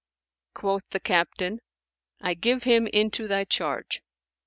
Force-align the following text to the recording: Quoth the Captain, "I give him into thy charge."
Quoth 0.55 0.81
the 0.89 0.99
Captain, 0.99 1.59
"I 2.19 2.33
give 2.33 2.63
him 2.63 2.87
into 2.87 3.27
thy 3.27 3.43
charge." 3.43 4.01